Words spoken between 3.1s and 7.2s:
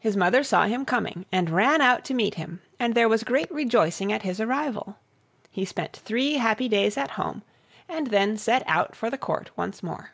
great rejoicing at his arrival. He spent three happy days at